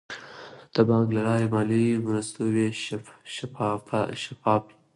[0.73, 2.77] د بانک له لارې د مالي مرستو ویش
[3.35, 3.81] شفاف
[4.65, 4.75] وي.